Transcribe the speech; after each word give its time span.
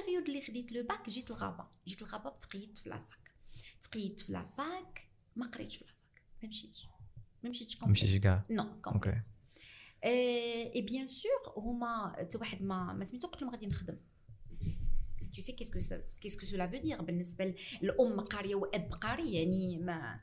بيريود 0.00 0.28
اللي 0.28 0.42
خديت 0.42 0.72
لو 0.72 0.82
باك 0.82 1.10
جيت 1.10 1.30
الغابه 1.30 1.66
جيت 1.86 2.02
الغابه 2.02 2.30
تقيدت 2.30 2.78
في 2.78 2.88
لافاك 2.88 3.32
تقيدت 3.82 4.20
في 4.20 4.32
لافاك 4.32 5.08
ما 5.36 5.46
قريتش 5.46 5.76
في 5.76 5.84
لافاك 5.84 6.22
ما 6.42 6.48
مشيتش 6.48 6.86
ما 7.42 7.50
مشيتش 7.50 7.82
ما 7.82 7.88
مشيتش 7.88 8.16
كاع 8.16 8.44
نو 8.50 8.80
أوكي 8.86 9.22
اي 10.04 10.82
بيان 10.82 11.06
سور 11.06 11.52
هما 11.56 12.14
حتى 12.18 12.38
واحد 12.38 12.62
ما 12.62 12.92
ما 12.92 13.04
سميتو 13.04 13.28
قلت 13.28 13.42
لهم 13.42 13.50
غادي 13.50 13.66
نخدم 13.66 13.98
tu 15.36 15.42
sais 15.42 15.54
qu'est-ce 15.56 15.74
que 15.76 15.80
ça 15.88 15.96
qu'est-ce 16.20 16.38
que 16.40 16.46
cela 16.46 16.66
veut 16.66 16.80
dire? 16.80 17.02
بالنسبة 17.02 17.54
للام 17.82 18.20
قاريه 18.20 18.54
واب 18.54 18.92
قاري 18.92 19.34
يعني 19.34 19.78
ما 19.78 20.20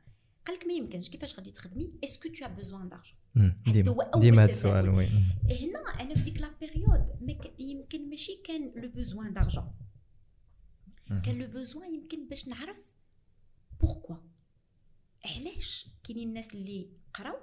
قال 0.48 0.56
لك 0.56 0.68
ما 0.68 0.74
يمكنش 0.74 1.10
كيفاش 1.10 1.36
غادي 1.36 1.52
تخدمي؟ 1.52 1.94
اسكو 2.04 2.30
تو 2.30 2.48
بوزوان 2.48 2.90
دارجون 2.90 3.18
ديما 3.66 4.12
ديما 4.20 4.44
هذا. 4.44 4.50
السؤال 4.52 4.90
وي. 4.90 5.06
مم. 5.10 5.24
هنا 5.52 5.80
أنا 6.02 6.16
في 6.16 6.22
ديك 6.22 6.42
la 6.42 6.50
période 6.60 7.40
يمكن 7.60 8.10
ماشي 8.10 8.42
كان 8.44 8.72
le 8.76 8.90
besoin 8.90 9.34
d'argent. 9.34 9.72
كان 11.08 11.40
le 11.40 11.48
besoin 11.48 11.94
يمكن 11.94 12.28
باش 12.28 12.48
نعرف 12.48 12.96
pourquoi 13.82 14.16
علاش 15.26 15.88
كاينين 16.04 16.28
الناس 16.28 16.54
اللي 16.54 16.90
قراو 17.14 17.38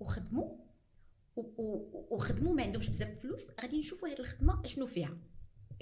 وخدموا 0.00 0.56
وخدموا 2.10 2.54
ما 2.54 2.62
عندهمش 2.62 2.88
بزاف 2.88 3.20
فلوس 3.20 3.50
غادي 3.60 3.78
نشوفوا 3.78 4.08
هذه 4.08 4.20
الخدمة 4.20 4.64
اشنو 4.64 4.86
فيها. 4.86 5.18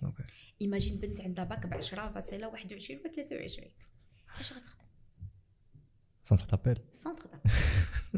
OK. 0.05 0.23
Imagine 0.63 0.99
بنت 1.01 1.21
عندها 1.21 1.45
باك 1.45 1.67
ب 1.67 1.75
10 1.75 2.13
فاصلة 2.13 2.49
21 2.49 3.01
ولا 3.01 3.13
23 3.13 3.69
اش 4.41 4.53
غتخدم؟ 4.53 4.84
سونتر 6.24 6.46
تابيل 6.46 6.78
سونتر 6.92 7.26
دابيل 7.26 7.52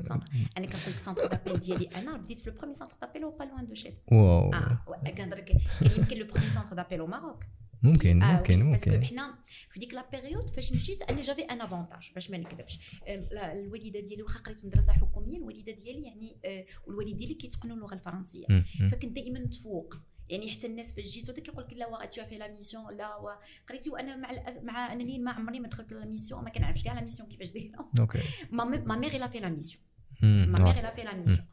سونتر 0.07 0.25
انا 0.57 0.65
كنقول 0.65 0.91
لك 0.93 0.97
سونتر 0.99 1.27
دابيل 1.27 1.59
ديالي 1.59 1.85
انا 1.87 2.17
بديت 2.17 2.39
في 2.39 2.49
لو 2.49 2.55
برومي 2.57 2.73
سونتر 2.73 2.95
دابيل 3.01 3.23
هو 3.23 3.29
با 3.31 3.43
لوان 3.43 3.65
دو 3.65 3.73
شيت 3.75 3.97
واو 4.11 4.53
اه 4.53 4.83
و- 4.87 5.11
كنهضر 5.11 5.37
لك 5.37 5.45
كان 5.45 5.59
يمكن 5.97 6.17
لو 6.17 6.25
برومي 6.25 6.49
سونتر 6.49 6.75
دابيل 6.75 6.99
او 6.99 7.07
ماروك 7.07 7.43
ممكن 7.83 8.21
آه 8.23 8.37
ممكن 8.37 8.61
وي، 8.61 8.71
باسكو 8.71 8.89
ممكن 8.91 9.05
حنا 9.05 9.35
في 9.69 9.79
ديك 9.79 9.93
لا 9.93 10.09
بيريود 10.11 10.49
فاش 10.49 10.73
مشيت 10.73 11.01
انا 11.01 11.21
جافي 11.21 11.41
ان 11.41 11.61
افونتاج 11.61 12.11
باش 12.15 12.31
ما 12.31 12.37
نكذبش 12.37 12.79
آم، 13.09 13.27
لا، 13.31 13.53
الوالده 13.59 13.99
ديالي 13.99 14.21
واخا 14.23 14.39
قريت 14.39 14.57
في 14.57 14.67
مدرسه 14.67 14.93
حكوميه 14.93 15.37
الوالده 15.37 15.71
ديالي 15.71 16.03
يعني 16.03 16.37
آه، 16.45 16.65
والوالد 16.87 17.17
ديالي 17.17 17.33
كيتقنوا 17.33 17.75
اللغه 17.75 17.93
الفرنسيه 17.93 18.45
مم. 18.49 18.65
مم. 18.79 18.89
فكنت 18.89 19.15
دائما 19.15 19.39
نتفوق 19.39 19.95
يعني 20.30 20.50
حتى 20.50 20.66
الناس 20.66 20.92
فاش 20.92 21.04
جيت 21.04 21.30
ودا 21.30 21.40
كيقول 21.40 21.64
لك 21.64 21.72
لا 21.72 21.98
as 22.02 22.14
fait 22.14 22.38
la 22.40 22.60
mission 22.62 22.90
لا 22.92 23.16
وا 23.16 23.32
قريتي 23.68 23.90
وأنا 23.90 24.16
مع 24.16 24.32
الأف- 24.32 24.62
مع 24.62 24.92
أنني 24.92 25.18
ما 25.18 25.30
عمري 25.30 25.60
ما 25.60 25.68
دخلت 25.68 25.92
لا 25.92 26.04
ميسيون 26.04 26.44
ما 26.44 26.50
كنعرفش 26.50 26.82
كاع 26.82 26.94
لا 26.94 27.04
ميسيون 27.04 27.28
كيفاش 27.28 27.50
دايرة 27.50 27.88
أوكي 27.98 28.18
ما 28.50 28.64
ما 28.64 28.96
mère 28.96 29.16
l'a 29.18 29.28
fait 29.28 29.40
la 29.40 29.48
mission. 29.48 29.82
ما 30.22 30.58
آه. 30.60 30.62
mère 30.64 30.82
l'a 30.82 30.90
fait 30.90 31.02
la 31.02 31.14
mission 31.14 31.46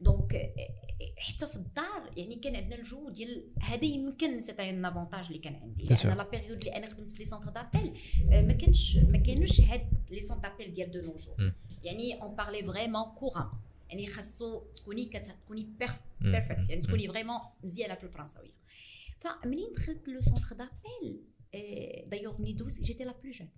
donc 0.00 0.32
حتى 1.18 1.46
في 1.46 1.56
الدار 1.56 2.10
يعني 2.16 2.34
كان 2.36 2.56
عندنا 2.56 2.76
الجو 2.78 3.08
ديال 3.10 3.50
هذا 3.62 3.84
يمكن 3.84 4.40
c'était 4.42 4.70
un 4.70 4.84
avantage 4.84 5.26
اللي 5.26 5.38
كان 5.38 5.54
عندي. 5.54 5.82
لأن 5.84 6.16
la 6.16 6.30
période 6.30 6.58
اللي 6.58 6.76
أنا 6.76 6.86
خدمت 6.90 7.10
في 7.10 7.18
les 7.18 7.24
centres 7.24 7.50
d'appel 7.50 7.92
ما 8.46 8.52
كانش 8.52 8.96
ما 8.96 9.18
كانوش 9.18 9.60
هاد 9.60 9.88
les 10.10 10.20
centres 10.20 10.48
d'appel 10.48 10.72
ديال 10.72 10.90
de 10.90 11.00
nos 11.00 11.14
jours. 11.14 11.52
يعني 11.84 12.22
on 12.22 12.36
parlait 12.36 12.62
vraiment 12.64 13.02
couramment 13.04 13.50
يعني 13.90 14.06
خاصو 14.06 14.60
تكوني 14.74 15.04
كتكوني. 15.04 15.74
parfaite 16.20 16.70
يعني. 16.70 16.80
تكوني 16.82 17.08
vraiment 17.08 17.38
مزيانة 17.64 17.94
في 17.94 18.04
الفرنساوية. 18.04 18.52
فمنين 19.18 19.72
دخلت 19.76 20.08
le 20.08 20.20
centre 20.20 20.56
d'appel 20.56 21.24
دايوغ 22.10 22.42
ملي 22.42 22.52
دوز 22.52 22.80
جيتي 22.80 23.04
لا 23.04 23.12
بلو 23.22 23.30
جون 23.32 23.48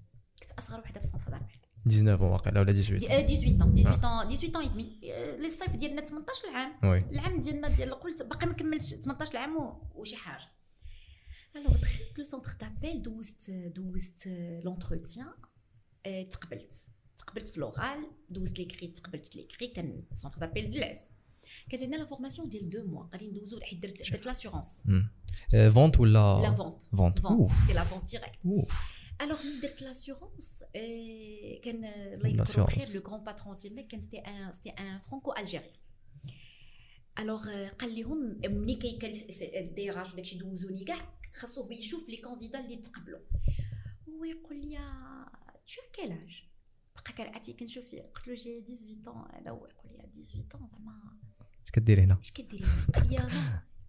كنت 0.42 0.52
أصغر 0.52 0.80
وحدة 0.80 1.00
في 1.00 1.06
السونتر 1.06 1.30
دابيل 1.30 1.58
19 1.88 2.22
واقع 2.24 2.50
ولا 2.50 2.72
18 2.72 2.98
دي- 2.98 3.10
آه، 3.10 3.26
18 3.26 3.58
ans 3.58 3.64
18 3.64 4.00
ans 4.02 4.28
18 4.28 4.52
ans 4.54 4.64
et 4.66 4.72
demi. 4.74 5.10
آه، 5.10 5.36
لي 5.36 5.76
ديالنا 5.76 6.04
18 6.06 6.48
عام 6.54 6.72
العام 7.10 7.40
ديالنا 7.40 7.68
ديال 7.68 7.94
قلت 7.94 8.22
باقي 8.22 8.46
ما 8.46 8.52
كملتش 8.52 8.94
18 8.94 9.36
عام 9.38 9.56
وشي 9.94 10.16
حاجة. 10.16 10.48
الوغ 11.56 11.76
دخلت 11.76 12.18
لو 12.18 12.24
سونتر 12.24 12.52
دابيل 12.60 13.02
دوزت 13.02 13.50
دوزت 13.50 14.26
لونتروتيان 14.64 15.32
تقبلت. 16.30 16.72
تقبلت 17.21 17.47
في 17.49 17.59
لوغال 17.59 18.07
دوزت 18.29 18.59
ليكري 18.59 18.87
تقبلت 18.87 19.27
في 19.27 19.37
ليكري 19.37 19.67
كان 19.67 20.03
سونتر 20.13 20.39
دابيل 20.39 20.71
دلاس 20.71 20.97
كانت 21.69 21.83
عندنا 21.83 21.97
لا 21.97 22.05
فورماسيون 22.05 22.49
ديال 22.49 22.69
دو 22.69 22.83
موا 22.87 23.07
غادي 23.13 23.27
ندوزو 23.27 23.59
حيت 23.59 23.79
درت 23.79 24.11
درت 24.11 24.25
لاسيورونس 24.25 24.83
فونت 25.73 25.99
ولا 25.99 26.41
لا 26.41 26.55
فونت 26.55 26.81
فونت 26.81 27.19
فونت 27.19 27.25
اوف 27.41 27.51
سيتي 27.59 27.73
لا 27.73 27.83
فونت 27.83 28.09
ديريكت 28.11 28.35
اوف 28.45 28.73
الوغ 29.21 29.43
ملي 29.45 29.59
درت 29.61 29.81
لاسيورونس 29.81 30.63
كان 31.63 31.85
الله 31.85 32.27
يذكره 32.29 32.63
بخير 32.63 32.85
L'assurance. 32.85 32.95
لو 32.95 33.01
غران 33.01 33.23
باترون 33.23 33.57
ديالنا 33.57 33.81
كان 33.81 34.01
سيتي 34.01 34.17
ان 34.17 34.51
سيتي 34.51 34.69
ان 34.69 34.99
فرانكو 34.99 35.33
الجيريان 35.37 35.71
الوغ 37.19 37.49
قال 37.79 37.95
لهم 37.99 38.39
ملي 38.43 38.75
كي 38.75 38.97
كان 38.97 39.11
دي 39.73 39.89
راج 39.89 40.15
داكشي 40.15 40.37
دوزوني 40.37 40.83
كاع 40.83 41.19
خاصو 41.33 41.61
هو 41.63 41.71
يشوف 41.71 42.09
لي 42.09 42.17
كانديدا 42.17 42.59
اللي 42.59 42.75
تقبلوا 42.75 43.19
هو 44.09 44.23
يقول 44.23 44.57
لي 44.57 44.77
تو 45.67 45.81
كيل 45.93 46.11
اج 46.11 46.43
بقى 47.04 47.12
كان 47.12 47.34
عاتي 47.34 47.52
كنشوف 47.52 47.84
فيه 47.88 48.02
قلت 48.02 48.28
له 48.28 48.34
جي 48.34 48.62
18 49.04 49.40
هذا 49.40 49.50
هو 49.50 49.66
يقول 49.66 49.92
لي 49.92 50.22
18 50.22 50.22
زعما. 50.22 51.18
اش 51.64 51.70
كديري 51.72 52.02
هنا؟ 52.02 52.18
اش 52.20 52.30
كديري 52.32 52.64
هنا؟ 52.64 52.86
قال 52.94 53.08
لي 53.10 53.16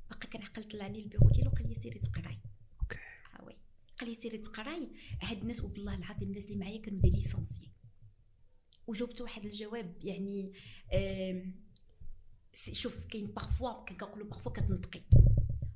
بقى 0.09 0.27
كان 0.31 0.41
عقل 0.41 0.63
طلع 0.63 0.87
لي 0.87 0.99
البيرو 0.99 1.29
ديالو 1.29 1.51
قال 1.51 1.67
لي 1.67 1.75
سيري 1.75 1.99
تقراي. 1.99 2.39
OK. 2.81 2.97
Oui. 3.43 3.57
قال 3.99 4.09
لي 4.09 4.15
سيري 4.15 4.37
تقراي. 4.37 4.89
هاد 5.21 5.37
الناس 5.41 5.63
وبالله 5.63 5.95
العظيم 5.95 6.29
الناس 6.29 6.45
اللي 6.45 6.57
معايا 6.57 6.81
كانوا 6.81 7.01
des 7.01 7.09
licenciés 7.09 7.71
وجاوبت 8.87 9.21
واحد 9.21 9.45
الجواب 9.45 9.95
يعني 10.03 10.53
شوف 12.53 13.05
كاين 13.05 13.27
parfois 13.27 13.85
كنقولوا 13.85 14.27
parfois 14.27 14.51
كتنطقي. 14.51 15.01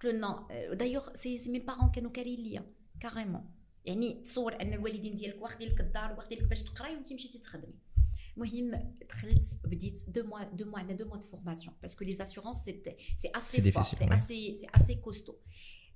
قلت 0.00 0.04
له 0.04 0.12
نو 0.12 0.48
دايوغ 0.74 1.14
سي 1.14 1.38
سي 1.38 1.50
مي 1.50 1.58
بارون 1.58 1.90
كانوا 1.90 2.10
كارين 2.10 2.40
ليا 2.40 2.66
كاريمون 3.00 3.50
يعني 3.84 4.22
تصور 4.22 4.60
ان 4.60 4.72
الوالدين 4.72 5.16
ديالك 5.16 5.42
واخدين 5.42 5.68
لك 5.68 5.80
الدار 5.80 6.12
واخدين 6.12 6.38
لك 6.38 6.44
باش 6.44 6.62
تقراي 6.62 6.94
وانت 6.94 7.12
مشيتي 7.12 7.38
تخدمي 7.38 7.74
المهم 8.36 8.94
دخلت 9.08 9.58
بديت 9.64 10.10
دو 10.10 10.22
موا 10.22 10.42
دو 10.42 10.64
موا 10.64 10.78
عندنا 10.78 10.96
دو 10.96 11.04
موا 11.04 11.16
دو 11.16 11.28
فورماسيون 11.28 11.74
باسكو 11.82 12.04
لي 12.04 12.12
زاسيورونس 12.12 12.56
سي 12.56 12.82
سي 13.16 13.28
C'est 13.28 13.36
اسي 13.36 13.72
فور 13.72 13.82
difficile, 13.82 13.96
سي 13.96 14.06
ouais. 14.06 14.12
اسي 14.12 14.54
سي 14.54 14.66
اسي 14.76 14.94
كوستو 14.94 15.34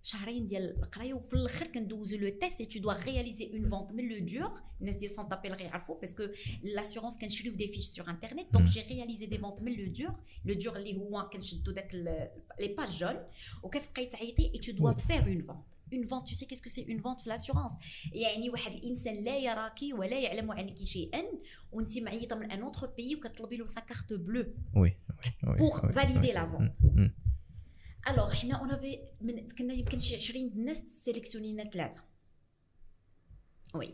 شهرين 0.04 0.46
ديال 0.46 0.70
القرايه 0.82 1.14
وفي 1.14 1.34
الاخر 1.34 1.66
كندوزو 1.66 2.16
لو 2.16 2.28
تيست 2.28 2.60
اي 2.60 2.66
تو 2.66 2.78
دوا 2.80 2.94
رياليزي 3.04 3.50
اون 3.52 3.68
فونت 3.70 3.92
من 3.92 4.08
لو 4.08 4.18
دور 4.18 4.60
الناس 4.80 4.96
ديال 4.96 5.10
سون 5.10 5.28
تابيل 5.28 5.52
غيعرفوا 5.54 6.00
باسكو 6.00 6.22
لاسيورونس 6.62 7.18
كنشريو 7.18 7.54
دي 7.54 7.68
فيش 7.68 7.84
سور 7.84 8.10
انترنيت 8.10 8.46
دونك 8.52 8.66
Mm. 8.66 8.70
جي 8.70 8.80
رياليزي 8.82 9.26
دي 9.26 9.38
فونت 9.38 9.62
من 9.62 9.72
لو 9.72 9.92
دور 9.92 10.14
لو 10.44 10.54
دور 10.54 10.76
اللي 10.76 10.96
هو 10.96 11.28
كنشدو 11.32 11.72
داك 11.72 11.94
لي 12.60 12.68
باج 12.68 12.88
جون 12.98 13.16
وكتبقاي 13.62 14.06
تعيطي 14.06 14.50
اي 14.54 14.58
تو 14.58 14.72
دوا 14.72 14.92
فير 14.92 15.16
اون 15.22 15.42
فونت 15.42 15.58
اون 15.92 16.06
فونت 16.06 16.28
تو 16.28 16.34
سي 16.34 16.46
كيسكو 16.46 16.68
سي 16.68 16.86
اون 16.92 16.98
فونت 17.02 17.20
في 17.20 17.28
لاسيورونس 17.28 17.72
يعني 18.12 18.50
واحد 18.50 18.72
الانسان 18.74 19.14
لا 19.24 19.38
يراكي 19.38 19.92
ولا 19.92 20.18
يعلم 20.18 20.50
عنك 20.52 20.84
شيئا 20.84 21.22
وانت 21.72 21.98
معيطه 21.98 22.36
من 22.36 22.50
ان 22.50 22.62
اوتر 22.62 22.86
بيي 22.86 23.16
وكتطلبي 23.16 23.56
له 23.56 23.66
سا 23.66 23.80
كارت 23.80 24.12
بلو 24.12 24.40
وي 24.76 24.96
وي 25.46 25.58
بور 25.58 25.86
وي، 25.86 25.92
فاليدي 25.92 26.28
وي. 26.28 26.32
لا 26.32 26.46
فونت 26.46 26.72
مم. 26.82 26.90
مم. 26.96 27.14
الوغ 28.07 28.33
حنا 28.33 28.55
اون 28.55 28.71
افي 28.71 28.99
من 29.21 29.47
كنا 29.47 29.73
يمكن 29.73 29.99
شي 29.99 30.15
20 30.15 30.49
د 30.49 30.57
الناس 30.57 30.77
سيليكسيونينا 30.77 31.69
ثلاثة 31.69 32.03
وي 33.75 33.93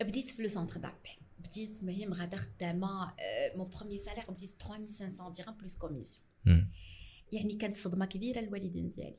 بديت 0.00 0.24
في 0.30 0.42
لو 0.42 0.48
سونتر 0.48 0.74
دابيل 0.80 1.16
بديت 1.38 1.84
مهم 1.84 2.12
غادا 2.12 2.36
خدامة 2.36 3.14
mon 3.56 3.68
premier 3.70 3.98
salaire 3.98 4.24
بديت 4.30 4.50
3500 4.62 5.32
درهم 5.32 5.56
plus 5.58 5.76
commissions. 5.76 6.24
يعني 7.32 7.54
كانت 7.54 7.76
صدمة 7.76 8.06
كبيرة 8.06 8.40
للوالدين 8.40 8.90
ديالي. 8.90 9.18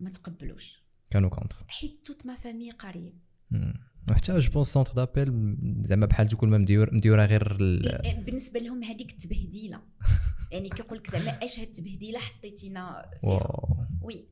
ما 0.00 0.10
تقبلوش. 0.10 0.84
كانوا 1.10 1.30
contre 1.30 1.64
حيت 1.68 2.06
toute 2.06 2.26
ma 2.26 2.34
famille 2.36 2.70
قاريه 2.70 3.12
وحتى 4.10 4.38
je 4.38 4.52
pense 4.52 4.66
centre 4.72 4.92
d'appel 4.92 5.56
زعما 5.84 6.06
بحال 6.06 6.28
تكون 6.28 6.48
مديور 6.60 6.94
مديورة 6.94 7.24
غير 7.26 7.56
ال- 7.60 8.24
بالنسبة 8.26 8.60
لهم 8.60 8.84
هذيك 8.84 9.10
التبهديله 9.12 9.82
يعني 10.53 10.69
كيقول 10.69 10.97
لك 10.97 11.11
زعما 11.11 11.45
اش 11.45 11.59
هاد 11.59 11.67
التبهديله 11.67 12.19
حطيتينا 12.19 13.11
فيها 13.21 13.29
واو 13.29 13.85
وي 14.01 14.27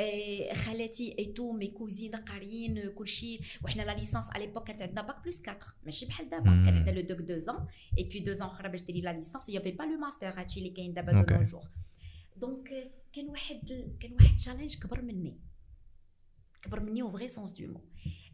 آه، 0.00 0.54
خالاتي 0.54 1.16
ايتو 1.18 1.52
مي 1.52 1.66
كوزين 1.66 2.14
قاريين 2.16 2.90
كلشي 2.90 3.38
وحنا 3.64 3.82
لا 3.82 3.92
ليسانس 3.92 4.30
على 4.30 4.46
ليبوك 4.46 4.66
كانت 4.66 4.82
عندنا 4.82 5.02
باك 5.02 5.24
بلس 5.24 5.42
4 5.48 5.58
ماشي 5.84 6.06
بحال 6.06 6.30
دابا 6.30 6.50
مم. 6.50 6.64
كان 6.64 6.76
عندنا 6.76 6.94
لو 6.94 7.00
دوك 7.00 7.18
2 7.18 7.40
زون 7.40 7.66
اي 7.98 8.04
بي 8.04 8.18
2 8.18 8.34
زون 8.34 8.46
اخرى 8.46 8.68
باش 8.68 8.82
ديري 8.82 9.00
لا 9.00 9.12
ليسانس 9.12 9.48
يافي 9.48 9.70
با 9.70 9.82
لو 9.82 9.98
ماستر 9.98 10.28
هادشي 10.28 10.60
اللي 10.60 10.70
كاين 10.70 10.94
دابا 10.94 11.12
دو 11.12 11.18
أوكي. 11.18 11.34
نو 11.34 11.42
جور 11.42 11.62
دونك 12.36 12.72
آه، 12.72 12.90
كان 13.12 13.28
واحد 13.28 13.94
كان 14.00 14.12
واحد 14.12 14.36
تشالنج 14.36 14.76
كبر 14.76 15.02
مني 15.02 15.40
كبر 16.62 16.80
مني 16.80 17.02
او 17.02 17.10
فغي 17.10 17.28
سونس 17.28 17.52
دو 17.52 17.66
مو 17.72 17.80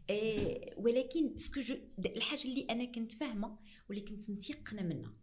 إيه 0.09 0.73
ولكن 0.77 1.37
سكو 1.37 1.59
جو 1.59 1.75
الحاجه 1.99 2.43
اللي 2.43 2.67
انا 2.69 2.85
كنت 2.85 3.11
فاهمه 3.11 3.57
واللي 3.89 4.03
كنت 4.05 4.29
متيقنه 4.29 4.81
منها 4.81 5.13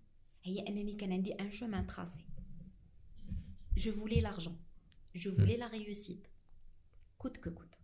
هي 0.44 0.68
انني 0.68 0.94
كان 0.94 1.12
عندي 1.12 1.32
ان 1.32 1.50
شومان 1.50 1.86
تراسي 1.86 2.24
جو 3.76 3.92
فولي 3.92 4.20
لارجون 4.20 4.60
جو 5.16 5.32
فولي 5.32 5.56
لا 5.56 5.68
ريوسيت 5.68 6.26
كوت 7.18 7.36
كو 7.36 7.50
كوت 7.50 7.74